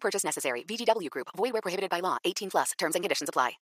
[0.00, 0.64] Purchase necessary.
[0.64, 1.28] VGW Group.
[1.36, 2.16] Void where prohibited by law.
[2.24, 2.72] 18 plus.
[2.78, 3.58] Terms and conditions apply.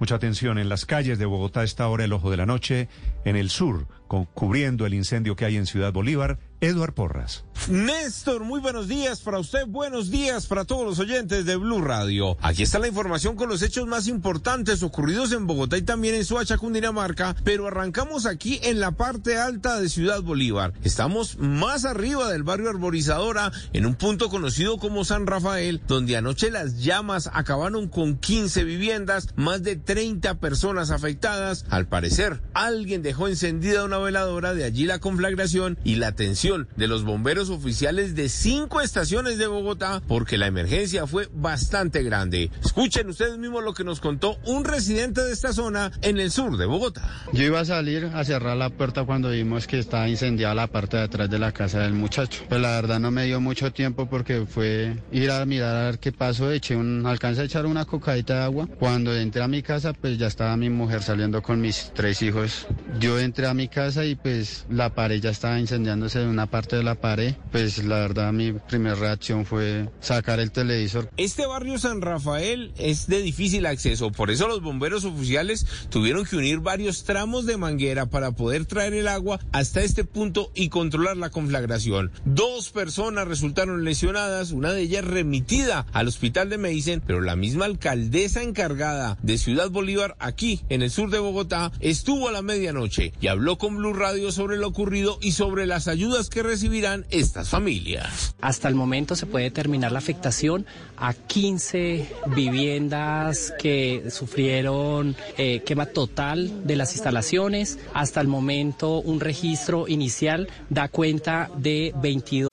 [0.00, 2.88] Mucha atención en las calles de Bogotá a esta hora el ojo de la noche
[3.24, 6.38] en el sur, cubriendo el incendio que hay en Ciudad Bolívar.
[6.60, 7.44] Eduard Porras.
[7.68, 12.36] Néstor, muy buenos días para usted, buenos días para todos los oyentes de Blue Radio.
[12.42, 16.26] Aquí está la información con los hechos más importantes ocurridos en Bogotá y también en
[16.26, 20.74] Soacha, Cundinamarca, pero arrancamos aquí en la parte alta de Ciudad Bolívar.
[20.82, 26.50] Estamos más arriba del barrio Arborizadora, en un punto conocido como San Rafael, donde anoche
[26.50, 31.64] las llamas acabaron con 15 viviendas, más de 30 personas afectadas.
[31.70, 36.88] Al parecer, alguien dejó encendida una veladora, de allí la conflagración y la atención de
[36.88, 42.50] los bomberos oficiales de cinco estaciones de Bogotá porque la emergencia fue bastante grande.
[42.64, 46.56] Escuchen ustedes mismos lo que nos contó un residente de esta zona en el sur
[46.56, 47.08] de Bogotá.
[47.32, 50.96] Yo iba a salir a cerrar la puerta cuando vimos que estaba incendiada la parte
[50.96, 52.44] de atrás de la casa del muchacho.
[52.48, 55.98] Pues la verdad no me dio mucho tiempo porque fue ir a mirar a ver
[55.98, 56.50] qué pasó.
[56.50, 58.68] Eché un, a echar una cocadita de agua.
[58.78, 62.66] Cuando entré a mi casa, pues ya estaba mi mujer saliendo con mis tres hijos.
[63.00, 66.76] Yo entré a mi casa y pues la pared ya estaba incendiándose de una parte
[66.76, 67.33] de la pared.
[67.50, 71.10] Pues la verdad mi primera reacción fue sacar el televisor.
[71.16, 76.36] Este barrio San Rafael es de difícil acceso, por eso los bomberos oficiales tuvieron que
[76.36, 81.16] unir varios tramos de manguera para poder traer el agua hasta este punto y controlar
[81.16, 82.10] la conflagración.
[82.24, 87.64] Dos personas resultaron lesionadas, una de ellas remitida al hospital de Meisen, pero la misma
[87.66, 93.12] alcaldesa encargada de Ciudad Bolívar aquí en el sur de Bogotá estuvo a la medianoche
[93.20, 97.48] y habló con Blue Radio sobre lo ocurrido y sobre las ayudas que recibirán estas
[97.48, 98.34] familias.
[98.40, 105.86] Hasta el momento se puede determinar la afectación a 15 viviendas que sufrieron eh, quema
[105.86, 107.78] total de las instalaciones.
[107.94, 112.48] Hasta el momento un registro inicial da cuenta de 22.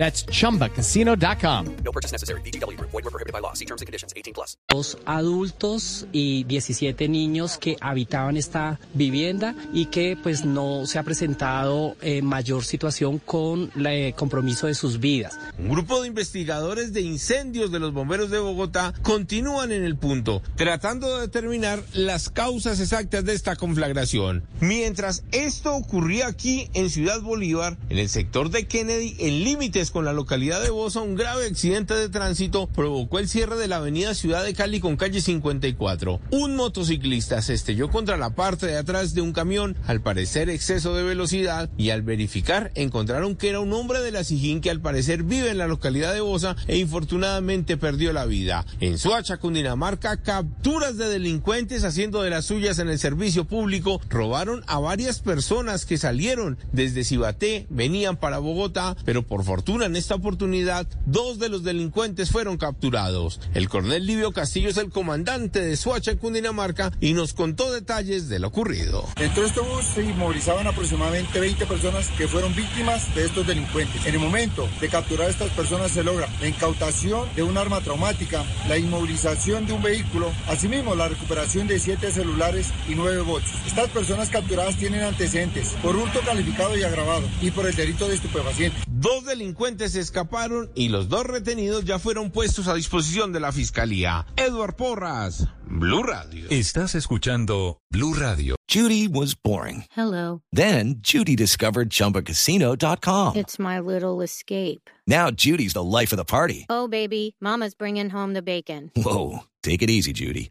[0.00, 1.66] That's chumbacasino.com.
[1.84, 2.40] No purchase necessary.
[2.40, 2.90] VGW Group.
[2.90, 3.52] Void where prohibited by law.
[3.52, 4.14] See terms and conditions.
[4.16, 4.56] 18 plus.
[4.66, 11.02] Dos adultos y 17 niños que habitaban esta vivienda y que pues no se ha
[11.02, 15.38] presentado eh, mayor situación con el compromiso de sus vidas.
[15.58, 20.40] Un grupo de investigadores de incendios de los bomberos de Bogotá continúan en el punto,
[20.56, 24.44] tratando de determinar las causas exactas de esta conflagración.
[24.60, 30.04] Mientras esto ocurría aquí en Ciudad Bolívar, en el sector de Kennedy, en límites con
[30.04, 34.14] la localidad de Bosa, un grave accidente de tránsito provocó el cierre de la avenida
[34.14, 36.20] Ciudad de Cali con calle 54.
[36.30, 40.94] Un motociclista se estrelló contra la parte de atrás de un camión, al parecer exceso
[40.94, 44.80] de velocidad, y al verificar encontraron que era un hombre de la Sijín que al
[44.80, 48.64] parecer vive en la localidad de Bosa e infortunadamente perdió la vida.
[48.80, 54.62] En Soacha, Cundinamarca, capturas de delincuentes haciendo de las suyas en el servicio público robaron
[54.66, 60.14] a varias personas que salieron desde Cibaté, venían para Bogotá, pero por fortuna en esta
[60.14, 63.40] oportunidad dos de los delincuentes fueron capturados.
[63.54, 68.28] El coronel Livio Castillo es el comandante de Soacha en Cundinamarca y nos contó detalles
[68.28, 69.08] de lo ocurrido.
[69.16, 74.04] Dentro de este bus se inmovilizaban aproximadamente 20 personas que fueron víctimas de estos delincuentes.
[74.06, 77.80] En el momento de capturar a estas personas se logra la incautación de un arma
[77.80, 83.52] traumática, la inmovilización de un vehículo, asimismo la recuperación de 7 celulares y 9 bolsos.
[83.66, 88.14] Estas personas capturadas tienen antecedentes por hurto calificado y agravado y por el delito de
[88.16, 88.82] estupefacientes.
[88.88, 94.26] Dos delincuentes escaparon y los dos retenidos ya fueron puestos a disposición de la fiscalía.
[94.36, 96.48] Edward Porras, Blue Radio.
[96.50, 98.56] Estás escuchando Blue Radio.
[98.68, 99.84] Judy was boring.
[99.96, 100.42] Hello.
[100.52, 103.36] Then Judy discovered ChumbaCasino.com.
[103.36, 104.90] It's my little escape.
[105.06, 106.66] Now Judy's the life of the party.
[106.68, 108.90] Oh, baby, Mama's bringing home the bacon.
[108.96, 110.50] Whoa, take it easy, Judy.